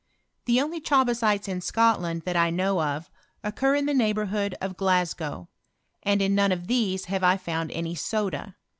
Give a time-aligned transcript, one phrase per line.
[0.45, 3.11] The only chabasites in Scotland, that I know of,
[3.43, 5.47] occur in the neighbourhood of Glasgow;
[6.01, 8.55] and in none of these have I found any soda.